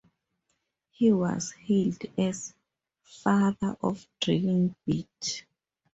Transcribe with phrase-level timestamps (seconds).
[0.89, 2.55] He was hailed as
[3.03, 5.45] "Father of Drilling Bit".